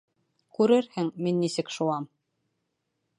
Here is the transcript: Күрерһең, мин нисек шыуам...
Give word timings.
Күрерһең, 0.59 1.11
мин 1.27 1.37
нисек 1.43 1.69
шыуам... 1.77 2.09